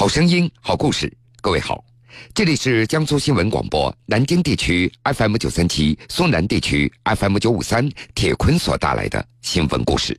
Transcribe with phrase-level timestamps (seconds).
[0.00, 1.12] 好声音，好故事。
[1.42, 1.84] 各位好，
[2.32, 7.86] 这里是江苏新闻广播南京地区 FM 九三七、苏南地区 FM 九五三。
[8.14, 10.18] 铁坤所带来的新闻故事。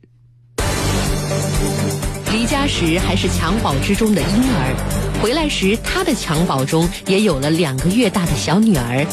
[2.30, 9.04] 离家时还是襁褓之中的婴儿，回来时他的襁褓中也有了两个月大的小女儿。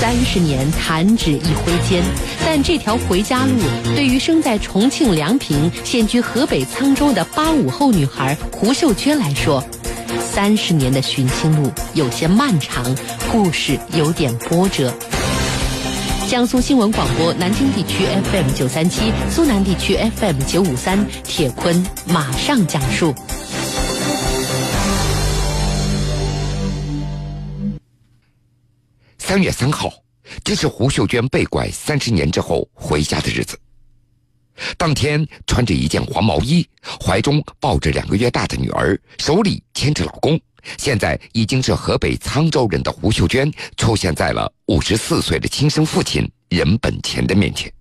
[0.00, 2.02] 三十年弹指一挥间，
[2.46, 3.52] 但这条回家路
[3.94, 9.62] 对于生在重庆梁平、现居河北沧州的八五后女孩胡秀娟来说，
[10.32, 12.96] 三十年的寻亲路有些漫长，
[13.30, 14.90] 故事有点波折。
[16.30, 23.14] 江苏新闻广播南京地区 FM 九三七，苏南地区 FM 九五三，铁坤马上讲述。
[29.30, 29.92] 三月三号，
[30.42, 33.56] 这是胡秀娟被拐三十年之后回家的日子。
[34.76, 36.68] 当天，穿着一件黄毛衣，
[37.00, 40.36] 怀中抱着两个月大的女儿，手里牵着老公，
[40.78, 47.72] 现在已经是河北沧州人的胡秀娟，出现在了五十四岁的亲生父亲任本钱的面前。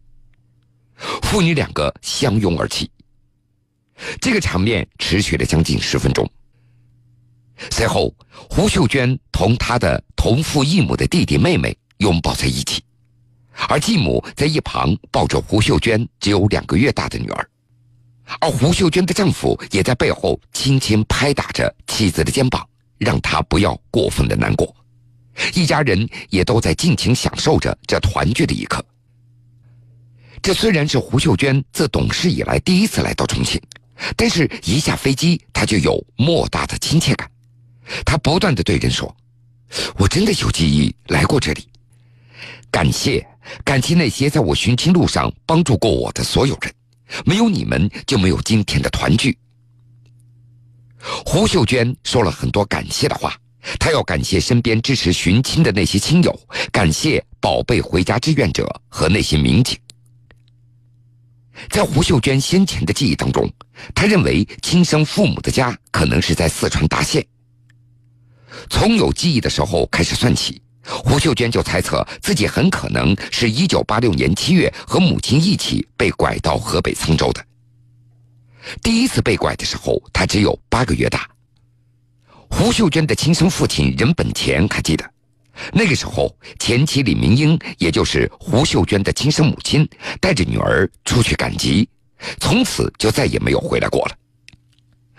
[1.23, 2.91] 父女两个相拥而泣。
[4.21, 6.31] 这个场面持续了将近十分钟。
[7.71, 8.13] 随后，
[8.49, 12.81] 胡秀娟同她的同父异母的弟弟妹妹拥抱在一起，
[13.67, 17.49] 而继母在一旁抱着胡秀娟只有两个月大的女儿，
[18.39, 22.65] 而胡秀娟的丈夫也在背后轻轻拍打着妻子的肩膀，
[22.97, 24.73] 让她不要过分的难过。
[25.53, 28.83] 一家人也都在尽情享受着这团聚的一刻。
[30.41, 33.61] 这虽然是胡秀娟自懂事以来第一次来到重庆，
[34.15, 37.30] 但是一下飞机，她就有莫大的亲切感。
[38.05, 39.15] 他不断的对人说
[39.97, 41.67] ：“我真的有记忆来过这里，
[42.71, 43.25] 感谢
[43.63, 46.73] 感谢那些在我寻亲路上帮助过我的所有人，
[47.25, 49.37] 没有你们就没有今天的团聚。”
[51.25, 53.33] 胡秀娟说了很多感谢的话，
[53.79, 56.39] 她要感谢身边支持寻亲的那些亲友，
[56.71, 59.77] 感谢宝贝回家志愿者和那些民警。
[61.69, 63.49] 在胡秀娟先前的记忆当中，
[63.95, 67.25] 她认为亲生父母的家可能是在四川大县。
[68.70, 77.45] 从有记忆的时候开始算起，胡秀娟就猜测自己很可能是一九八六年七月和母亲一起被拐到河北沧州的。
[78.82, 81.27] 第一次被拐的时候，她只有八个月大。
[82.49, 85.09] 胡秀娟的亲生父亲任本钱还记得，
[85.71, 89.88] 那个时候前妻李明英，也就是胡秀娟的亲生母亲，
[90.20, 91.88] 带着女儿出去赶集，
[92.39, 94.15] 从此就再也没有回来过了。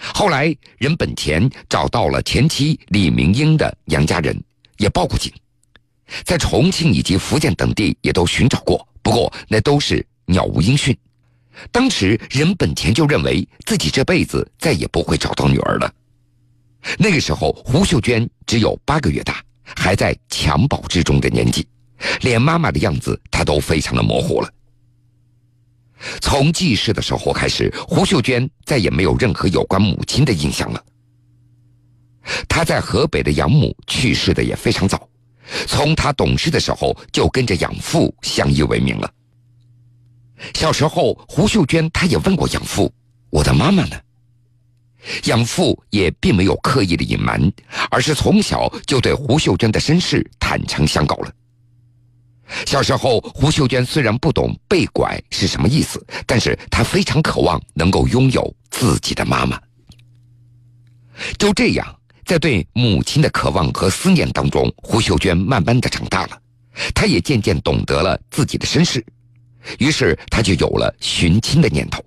[0.00, 4.36] 后来，任本田找到了前妻李明英的娘家人，
[4.78, 5.30] 也报过警，
[6.24, 10.96] 在重庆以及福建等地也都寻找过，不过那都是杳无音讯。
[11.70, 15.92] 当时，任本田就认为自己这辈子再也不会找到女儿了。
[16.98, 19.44] 那个时候，胡秀娟只有八个月大，
[19.76, 21.66] 还在襁褓之中的年纪，
[22.22, 24.50] 连妈妈的样子她都非常的模糊了。
[26.20, 30.84] 从记事的时候开始，胡秀娟再也没有任何有关母亲的印象了。
[32.48, 35.08] 她在河北的养母去世的也非常早，
[35.66, 39.10] 从她懂事的时候就跟着养父相依为命了。
[40.54, 42.90] 小时候，胡秀娟她也问过养父
[43.28, 43.96] ：“我的妈妈呢？”
[45.24, 47.40] 养父也并没有刻意的隐瞒，
[47.90, 51.32] 而是从小就对胡秀娟的身世坦诚相告了。
[52.66, 59.60] 小时候，胡秀娟虽然不懂被拐是什么意思，但是她非常渴望能够拥有自己的妈妈。
[61.38, 61.86] 就这样，
[62.24, 66.40] 在对母亲的渴望和思念当中，胡秀娟慢慢的长大了，
[66.94, 69.04] 她也渐渐懂得了自己的身世，
[69.78, 72.02] 于是她就有了寻亲的念头。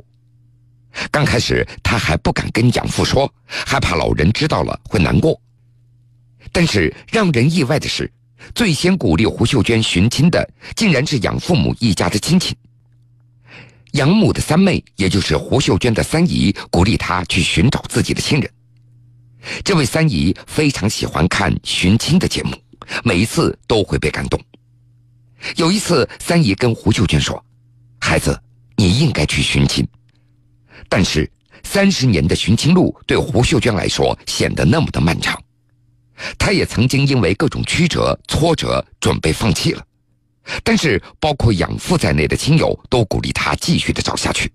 [1.10, 5.40] 刚开始，她还不敢跟养父说，害怕老人知道了会难过。
[6.52, 8.12] 但是让人意外的是。
[8.54, 12.56] 最先鼓励胡秀娟寻亲的，竟然是养父母一家的亲戚。
[13.94, 18.50] 养母的三妹，也就是胡秀娟的三姨，鼓励她去寻找自己的亲人。
[19.64, 22.56] 这位三姨非常喜欢看寻亲的节目，
[23.04, 24.40] 每一次都会被感动。
[25.58, 27.44] 有一次，三姨跟胡秀娟说
[28.00, 28.42] ：“孩子，
[28.78, 29.86] 你应该去寻亲。”
[30.90, 31.30] 但是，
[31.64, 35.42] 三十年的寻亲路对胡秀娟来说显得那么的漫长。
[36.38, 39.86] 他也曾经因为各种曲折、挫折，准备放弃了，
[40.64, 44.52] 但是包括养父在内的亲友都鼓励他继续的找下去。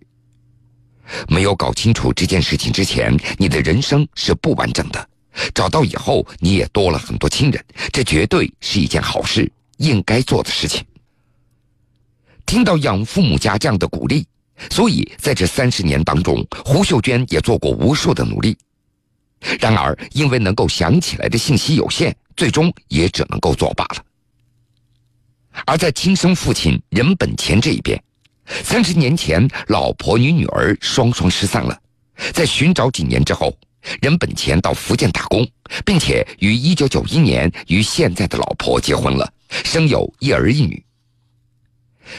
[1.27, 5.01] 没有搞清楚这件事情之前，你的人生是不完整的；
[5.55, 10.85] 找到以后，你也多了很多亲人，这绝对是一件好事，应该做的事情。
[12.45, 14.27] 听到养父母家这样的鼓励，
[14.71, 18.57] 所以在这三十年当中，胡秀娟也做过无数的努力。
[19.61, 24.05] 然而，因为能够想起来的信息有限，最终也只能够作罢了。
[25.67, 28.01] 而在亲生父亲任本钱这一边，
[28.65, 31.79] 三十年前老婆与女儿双双失散了。
[32.33, 33.57] 在寻找几年之后，
[34.01, 35.47] 任本钱到福建打工，
[35.85, 39.33] 并且于一九九一年与现在的老婆结婚了，
[39.65, 40.85] 生有一儿一女。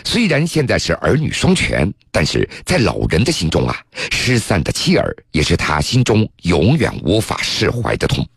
[0.03, 3.75] 虽然现在是儿女双全，但是在老人的心中啊，
[4.11, 8.27] 失散的妻儿也是他心中永远无法释怀的痛。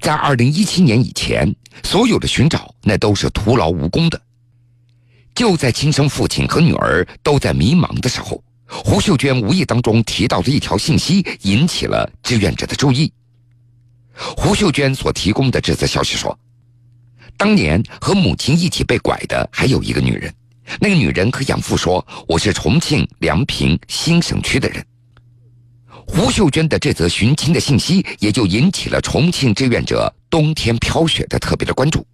[0.00, 1.52] 在二零一七年以前，
[1.82, 4.20] 所有的寻找那都是徒劳无功的。
[5.34, 13.10] 就在亲生父亲和女儿都在迷茫的时候，胡秀娟无意当中提到的一条信息引起了志愿者的注意。
[14.12, 16.38] 胡秀娟所提供的这则消息说。
[17.38, 20.34] 当年和母亲一起被拐的还有一个女人，
[20.80, 24.84] 那个女人和养父说：“我是重庆梁平新省区的人。”
[26.04, 32.04] 胡秀娟的这则寻亲的信息也就引起了重庆志愿者冬天飘雪的特别的关注。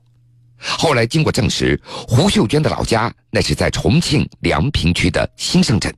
[0.59, 5.91] 后来经过证实，胡秀娟的老家那是在重庆梁平区的新盛镇。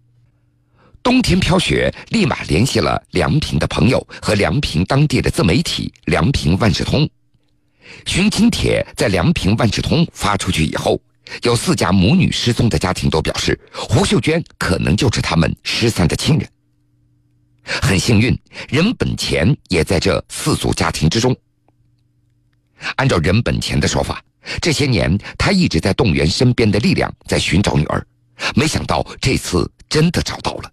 [1.02, 7.08] 冬天飘雪立马联系了梁平的朋友和梁平当地的自媒体“梁平万事通”。
[8.04, 11.00] 寻亲帖在梁平万事通发出去以后，
[11.42, 16.48] 有四家母女失踪的家庭都表示，胡秀娟可能就是他们失散的亲人。
[17.64, 18.38] 很幸运，
[18.68, 21.36] 任本钱也在这四组家庭之中。
[22.96, 24.22] 按照任本钱的说法，
[24.60, 28.06] 这些年他一直在动员身边的力量在寻找女儿，
[28.54, 30.70] 没想到这次真的找到了。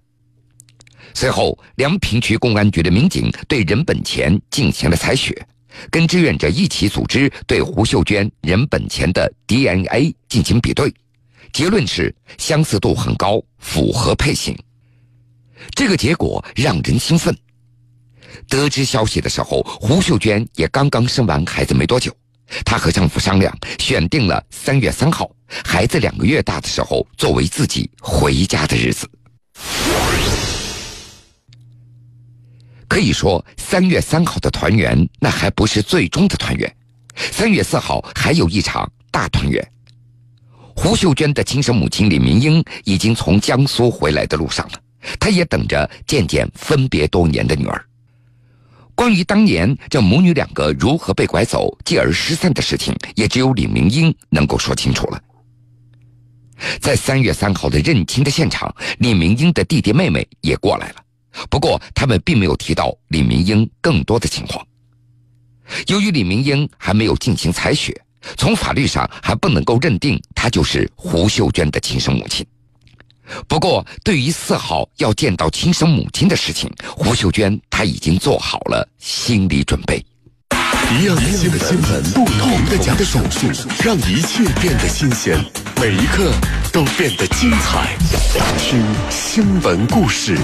[1.15, 5.33] 随后，梁平区公安局的民警对任本钱进行了采血。
[5.90, 10.94] 跟志愿者一起组织对胡秀娟人本钱的 DNA 进行比对，
[11.52, 14.58] 结论是相似度很高，符合配型。
[15.75, 17.36] 这个结果让人兴奋。
[18.50, 22.12] 得知消息的时候，胡秀娟也刚刚生完孩子没多久，
[22.66, 25.30] 她和丈夫商量，选定了三月三号，
[25.64, 29.10] 孩子两个月大的时候，作为自己回家的日子。
[32.88, 36.76] 可以说，三月三号的团圆，那还不是最终的团圆。
[37.16, 39.66] 三月四号还有一场大团圆。
[40.76, 44.80] 胡秀娟的亲生母亲李明英已经从江苏回来的路上了，
[45.20, 47.86] 她也等着见见分别多年的女儿。
[48.96, 55.22] 关于当年这母女两个如何被拐走，继而失散的事情，也只有李明英能够说清楚了。
[56.80, 61.03] 在三月三号的认亲的现场，李明英的弟弟妹妹也过来了。
[61.50, 64.66] 不过，他们并没有提到李明英更多的情况。
[65.88, 67.94] 由于李明英还没有进行采血，
[68.38, 72.46] 从法律上还不能够认定她就是胡秀娟的亲生母亲。
[73.48, 80.06] 不过，对于四号要见到亲生母亲的事情，胡秀娟她已经做好了心理准备。
[80.92, 82.96] 一样的新闻，不同的讲
[83.32, 83.48] 述，
[83.84, 85.40] 让一切变得新鲜，
[85.78, 86.32] 每一刻
[86.72, 87.98] 都变得精彩。
[88.60, 90.38] 听新闻故事。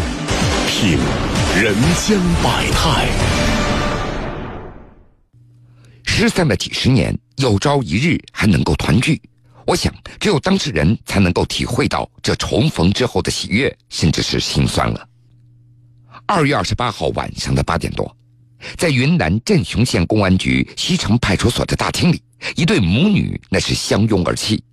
[0.81, 0.97] 品
[1.61, 3.09] 人间百态，
[6.05, 9.21] 失散了几十年，有朝一日还能够团聚，
[9.67, 15.05] 我想只有当事人才能够体会到这重逢之后的喜悦，甚至是心酸了。
[16.25, 18.15] 二月二十八号晚上的八点多，
[18.77, 22.23] 在云南镇雄县公安局西城派出所的大厅里，
[22.55, 24.63] 一对母女那是相拥而泣。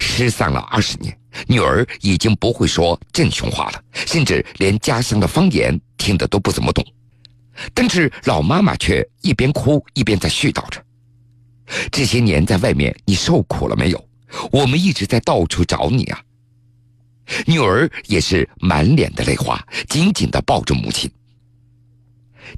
[0.00, 1.16] 失散了二十年。
[1.46, 6.84] 女儿已经不会说镇雄话了，甚至连家乡的方言听得都不怎么懂。
[7.72, 10.82] 但是老妈妈却一边哭一边在絮叨着
[11.92, 14.08] ：“这些年在外面你受苦了没有？
[14.50, 16.20] 我们一直在到处找你啊。”
[17.46, 21.08] 女儿也是满脸的泪花，紧紧地抱着母亲。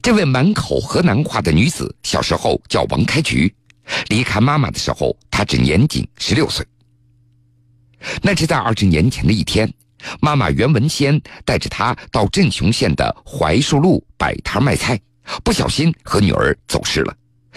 [0.00, 3.55] 这位满口河南话的女子小时候叫王开菊，
[4.09, 6.64] 离开妈妈的时候她只年仅十六岁。
[8.23, 9.73] 那是在二十年前的一天，
[10.21, 15.00] 妈妈袁文仙带着她到镇雄县的槐树路摆摊卖菜，
[15.44, 17.14] 不小心和女儿走失了。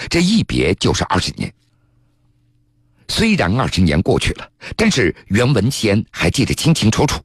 [0.09, 1.51] 这一别就是二十年。
[3.07, 7.21] 虽然二十年过去了，但是袁文仙还记得清清楚楚。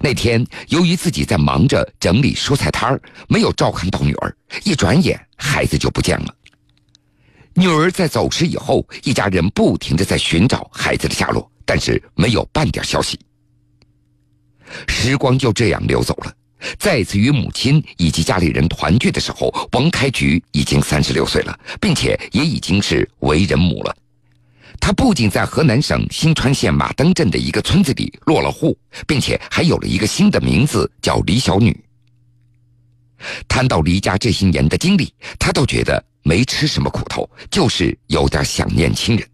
[0.00, 6.34] 那天由于自己在忙着整理蔬菜摊儿，没有照看到女儿，一转眼孩子就不见了。
[7.54, 11.48] 女儿在走失以后，一家人不停的在寻找孩子的下落。
[11.66, 13.18] 但是没有半点消息，
[14.86, 16.32] 时光就这样流走了。
[16.78, 23.94] 再次与母亲以及家里人团聚的时候，王开菊已经三十六岁了，并且也已经是为人母了。
[24.80, 31.78] 他不仅在河南省新川县马登镇的一个村子里落了户，并且还有了一个新的名字，叫李小女。
[33.48, 39.28] 谈到离家这些年的经历，他倒觉得没吃什么苦头，就是有点想念亲人。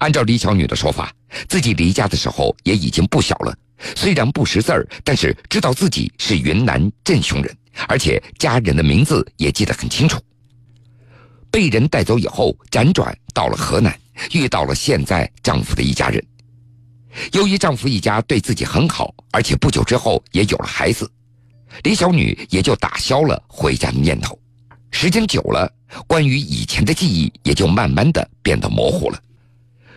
[0.00, 1.12] 按照李小女的说法，
[1.48, 3.56] 自己离家的时候也已经不小了，
[3.96, 7.56] 虽然不识字儿，但是知道自己是云南镇雄人，
[7.88, 10.20] 而且家人的名字也记得很清楚。
[11.50, 13.96] 被人带走以后，辗转到了河南，
[14.32, 16.24] 遇到了现在丈夫的一家人。
[17.32, 21.08] 由于丈夫一家对自己很好，而且不久之后也有了孩子，
[21.84, 24.36] 李小女也就打消了回家的念头。
[24.90, 25.72] 时间久了，
[26.08, 29.20] 关于以前的记忆也就慢慢的变得模糊了。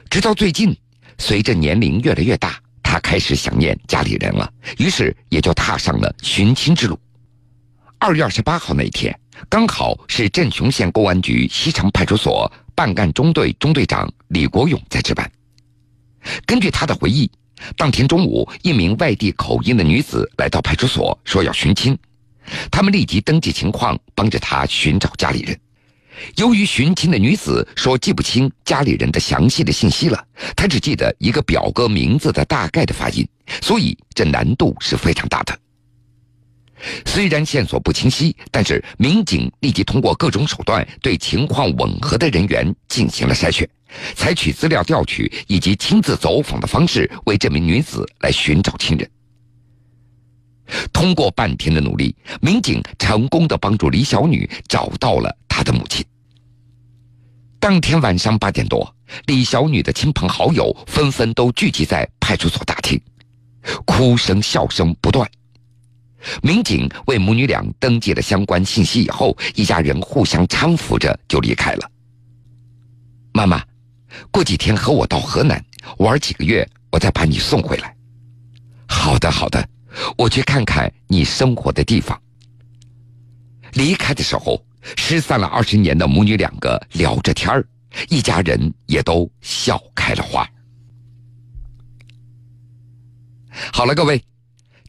[0.10, 0.76] 直到最近，
[1.18, 7.00] 随着年龄越来越大，他开始想念家里人了，于是也就踏上了寻亲之路。
[8.00, 9.18] 二月二十八号那天。
[9.50, 15.32] 刚好是镇雄县公安局西城派出所办案中队中队长李国勇在值班。
[16.44, 17.30] 根据他的回忆，
[17.76, 21.96] 当天中午，一名外地口音的女子来到派出所，说要寻亲。
[22.72, 25.60] 他们立即登记情况，帮着她寻找家里人。
[26.36, 30.24] 由于寻亲的女子说记不清家里人的详细的信息了，
[30.56, 33.28] 她只记得一个表哥名字的大概的发音，
[33.62, 35.58] 所以这难度是非常大的。
[37.06, 43.68] 虽然线索不清晰，但是民警立即通过各种手段对情况吻合的人员进行了筛选，
[44.16, 49.10] 采取资料调取以及亲自走访的方式，为这名女子来寻找亲人。
[50.92, 56.06] 通过半天的努力，民警成功的帮助李小女找到了她的母亲。
[57.60, 58.96] 当天晚上八点多，
[59.26, 63.02] 李小女的亲朋好友纷纷都聚集在派出所大厅，
[63.86, 65.30] 哭声笑声不断。
[66.42, 71.92] 民警为母女俩登记了相关信息以后，一家人互相搀扶着就离开了。
[73.34, 73.64] 妈妈，
[74.32, 75.64] 过几天和我到河南
[75.98, 77.96] 玩几个月，我再把你送回来。
[78.88, 79.68] 好的，好的，
[80.18, 82.20] 我去看看你生活的地方。
[83.74, 84.64] 离开的时候，
[84.96, 87.68] 失散了二十年的母女两个聊着天儿，
[88.10, 90.50] 一家人也都笑开了花。
[93.74, 94.22] 好了，各位。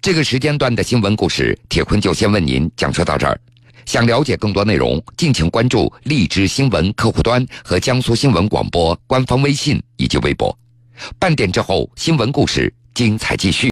[0.00, 3.38] 这个时间段的新闻故事，铁坤就先为您讲述到这儿。
[3.84, 10.56] 想了解更多内容，敬请关注荔枝新闻客户端和江苏新闻广播官方微信以及微博。
[11.18, 13.66] 半点之后，新闻故事精彩继续。